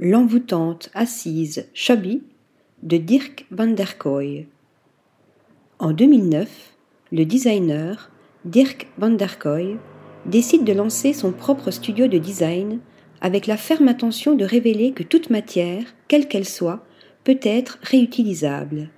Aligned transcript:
L'envoûtante 0.00 0.90
assise 0.94 1.66
Chubby 1.74 2.22
de 2.84 2.98
Dirk 2.98 3.46
van 3.50 3.66
der 3.66 3.98
Kooi. 3.98 4.46
En 5.80 5.90
2009, 5.90 6.48
le 7.10 7.24
designer 7.24 8.08
Dirk 8.44 8.86
van 8.96 9.10
der 9.10 9.40
Kooi 9.40 9.76
décide 10.24 10.62
de 10.62 10.72
lancer 10.72 11.12
son 11.12 11.32
propre 11.32 11.72
studio 11.72 12.06
de 12.06 12.18
design 12.18 12.78
avec 13.20 13.48
la 13.48 13.56
ferme 13.56 13.88
intention 13.88 14.36
de 14.36 14.44
révéler 14.44 14.92
que 14.92 15.02
toute 15.02 15.30
matière, 15.30 15.82
quelle 16.06 16.28
qu'elle 16.28 16.46
soit, 16.46 16.84
peut 17.24 17.40
être 17.42 17.80
réutilisable. 17.82 18.90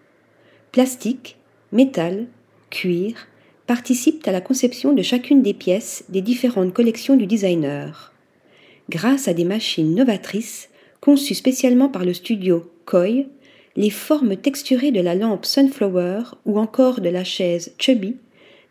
Plastique, 0.70 1.38
métal, 1.72 2.26
cuir 2.68 3.26
participent 3.66 4.28
à 4.28 4.32
la 4.32 4.42
conception 4.42 4.92
de 4.92 5.00
chacune 5.00 5.40
des 5.40 5.54
pièces 5.54 6.04
des 6.10 6.20
différentes 6.20 6.74
collections 6.74 7.16
du 7.16 7.26
designer. 7.26 8.12
Grâce 8.90 9.28
à 9.28 9.32
des 9.32 9.44
machines 9.44 9.94
novatrices, 9.94 10.69
conçues 11.00 11.34
spécialement 11.34 11.88
par 11.88 12.04
le 12.04 12.14
studio 12.14 12.70
Koi, 12.84 13.26
les 13.76 13.90
formes 13.90 14.36
texturées 14.36 14.90
de 14.90 15.00
la 15.00 15.14
lampe 15.14 15.46
Sunflower 15.46 16.22
ou 16.44 16.58
encore 16.58 17.00
de 17.00 17.08
la 17.08 17.24
chaise 17.24 17.74
Chubby 17.78 18.16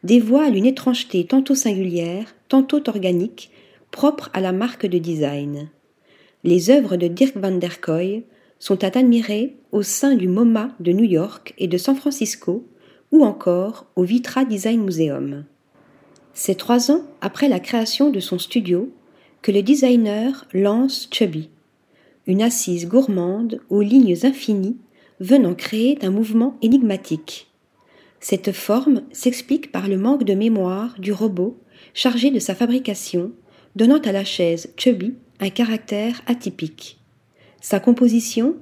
dévoilent 0.03 0.55
une 0.55 0.65
étrangeté 0.65 1.25
tantôt 1.25 1.55
singulière, 1.55 2.35
tantôt 2.47 2.87
organique, 2.87 3.51
propre 3.91 4.29
à 4.33 4.41
la 4.41 4.51
marque 4.51 4.85
de 4.85 4.97
design. 4.97 5.69
Les 6.43 6.69
œuvres 6.69 6.95
de 6.95 7.07
Dirk 7.07 7.35
van 7.35 7.57
der 7.57 7.81
Kooi 7.81 8.23
sont 8.59 8.83
à 8.83 8.97
admirer 8.97 9.55
au 9.71 9.83
sein 9.83 10.15
du 10.15 10.27
MoMA 10.27 10.71
de 10.79 10.91
New 10.91 11.05
York 11.05 11.53
et 11.57 11.67
de 11.67 11.77
San 11.77 11.95
Francisco, 11.95 12.65
ou 13.11 13.23
encore 13.23 13.87
au 13.95 14.03
Vitra 14.03 14.45
Design 14.45 14.83
Museum. 14.83 15.45
C'est 16.33 16.57
trois 16.57 16.91
ans 16.91 17.01
après 17.21 17.47
la 17.47 17.59
création 17.59 18.09
de 18.09 18.19
son 18.19 18.37
studio 18.37 18.93
que 19.41 19.51
le 19.51 19.63
designer 19.63 20.45
lance 20.53 21.09
Chubby, 21.11 21.49
une 22.29 22.43
assise 22.43 22.87
gourmande 22.87 23.59
aux 23.69 23.81
lignes 23.81 24.15
infinies 24.23 24.77
venant 25.19 25.55
créer 25.55 25.97
un 26.03 26.11
mouvement 26.11 26.57
énigmatique. 26.61 27.47
Cette 28.19 28.51
forme 28.51 29.01
s'explique 29.11 29.71
par 29.71 29.87
le 29.87 29.97
manque 29.97 30.23
de 30.23 30.35
mémoire 30.35 30.95
du 30.99 31.11
robot 31.11 31.59
chargé 31.95 32.29
de 32.29 32.37
sa 32.37 32.53
fabrication, 32.53 33.31
donnant 33.75 33.97
à 33.97 34.11
la 34.11 34.23
chaise 34.23 34.71
Chubby 34.77 35.15
un 35.39 35.49
caractère 35.49 36.21
atypique. 36.27 36.99
Sa 37.61 37.79
composition 37.79 38.55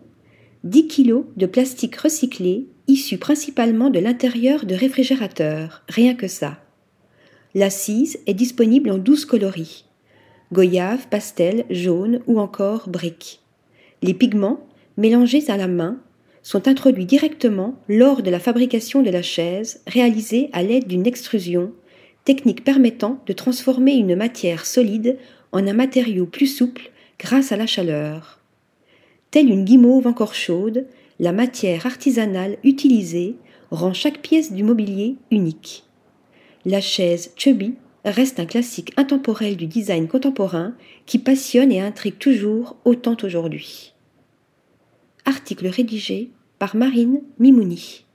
10 0.63 0.87
kg 0.87 1.23
de 1.35 1.45
plastique 1.45 1.97
recyclé 1.97 2.67
issu 2.87 3.17
principalement 3.17 3.89
de 3.89 3.99
l'intérieur 3.99 4.65
de 4.65 4.75
réfrigérateurs, 4.75 5.83
rien 5.89 6.15
que 6.15 6.29
ça. 6.29 6.57
L'assise 7.53 8.17
est 8.27 8.33
disponible 8.33 8.91
en 8.91 8.97
12 8.97 9.25
coloris 9.25 9.83
goyave, 10.53 11.09
pastel, 11.09 11.65
jaune 11.69 12.21
ou 12.25 12.39
encore 12.39 12.87
brique. 12.87 13.41
Les 14.01 14.13
pigments, 14.13 14.59
mélangés 14.97 15.49
à 15.49 15.57
la 15.57 15.67
main, 15.67 15.99
sont 16.43 16.67
introduits 16.67 17.05
directement 17.05 17.75
lors 17.89 18.21
de 18.21 18.29
la 18.29 18.39
fabrication 18.39 19.01
de 19.01 19.09
la 19.09 19.21
chaise, 19.21 19.81
réalisée 19.87 20.49
à 20.53 20.63
l'aide 20.63 20.87
d'une 20.87 21.07
extrusion, 21.07 21.73
technique 22.23 22.63
permettant 22.63 23.21
de 23.25 23.33
transformer 23.33 23.95
une 23.95 24.15
matière 24.15 24.65
solide 24.65 25.17
en 25.51 25.65
un 25.67 25.73
matériau 25.73 26.25
plus 26.25 26.47
souple 26.47 26.91
grâce 27.19 27.51
à 27.51 27.57
la 27.57 27.67
chaleur. 27.67 28.39
Telle 29.31 29.49
une 29.49 29.65
guimauve 29.65 30.07
encore 30.07 30.35
chaude, 30.35 30.85
la 31.19 31.31
matière 31.31 31.85
artisanale 31.85 32.57
utilisée 32.63 33.35
rend 33.71 33.93
chaque 33.93 34.21
pièce 34.21 34.53
du 34.53 34.63
mobilier 34.63 35.15
unique. 35.31 35.83
La 36.65 36.79
chaise 36.81 37.31
Chubby 37.35 37.75
reste 38.11 38.39
un 38.39 38.45
classique 38.45 38.93
intemporel 38.97 39.57
du 39.57 39.67
design 39.67 40.07
contemporain 40.07 40.75
qui 41.05 41.19
passionne 41.19 41.71
et 41.71 41.81
intrigue 41.81 42.17
toujours 42.17 42.77
autant 42.85 43.17
aujourd'hui. 43.23 43.93
Article 45.25 45.67
rédigé 45.67 46.31
par 46.59 46.75
Marine 46.75 47.21
Mimouni. 47.39 48.06